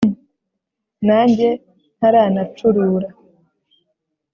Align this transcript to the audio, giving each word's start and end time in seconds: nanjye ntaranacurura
nanjye 1.07 1.47
ntaranacurura 1.97 3.09